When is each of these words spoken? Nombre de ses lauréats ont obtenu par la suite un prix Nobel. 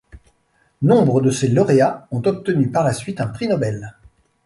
Nombre 0.81 1.21
de 1.21 1.29
ses 1.29 1.47
lauréats 1.49 2.07
ont 2.09 2.23
obtenu 2.25 2.71
par 2.71 2.83
la 2.83 2.91
suite 2.91 3.21
un 3.21 3.27
prix 3.27 3.47
Nobel. 3.47 3.93